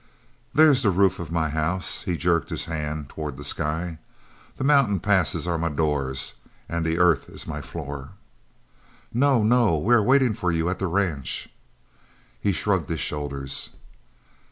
[0.51, 3.99] "There's the roof of my house," he jerked his hand towards the sky,
[4.55, 6.33] "the mountain passes are my doors
[6.67, 8.09] an' the earth is my floor."
[9.13, 9.43] "No!
[9.43, 9.77] no!
[9.77, 11.49] We are waiting for you at the ranch."
[12.39, 13.69] He shrugged his shoulders.